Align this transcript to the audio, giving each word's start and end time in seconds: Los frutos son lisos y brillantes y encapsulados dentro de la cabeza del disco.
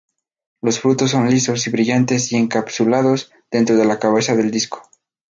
Los 0.63 0.79
frutos 0.79 1.11
son 1.11 1.29
lisos 1.29 1.67
y 1.67 1.69
brillantes 1.69 2.31
y 2.31 2.35
encapsulados 2.35 3.31
dentro 3.51 3.75
de 3.77 3.85
la 3.85 3.99
cabeza 3.99 4.35
del 4.35 4.49
disco. 4.49 4.89